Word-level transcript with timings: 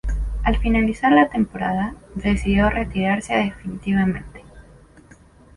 Al 0.41 0.57
finalizar 0.57 1.11
la 1.11 1.29
temporada, 1.29 1.93
decidió 2.15 2.71
retirarse 2.71 3.35
definitivamente. 3.35 4.43